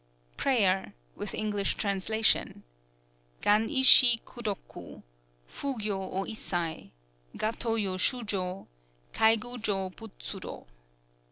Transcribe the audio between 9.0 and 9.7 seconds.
Kai gu